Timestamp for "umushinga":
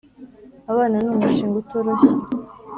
1.15-1.55